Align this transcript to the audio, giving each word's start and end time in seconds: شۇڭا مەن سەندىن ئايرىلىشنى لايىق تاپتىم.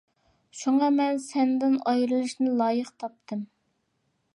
شۇڭا 0.61 0.87
مەن 0.95 1.21
سەندىن 1.27 1.77
ئايرىلىشنى 1.93 2.59
لايىق 2.65 2.93
تاپتىم. 3.05 3.47